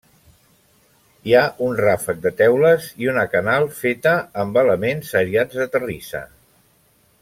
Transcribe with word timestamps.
Hi 1.31 1.35
ha 1.39 1.43
un 1.65 1.75
ràfec 1.81 2.23
de 2.23 2.31
teules 2.41 2.89
i 3.03 3.11
una 3.13 3.27
canal 3.35 3.69
feta 3.83 4.17
amb 4.45 4.61
elements 4.67 5.15
seriats 5.17 5.63
de 5.63 5.73
terrissa. 5.77 6.25